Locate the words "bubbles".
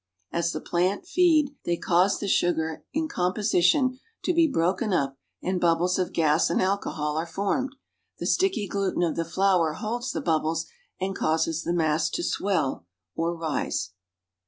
5.61-5.99, 10.19-10.65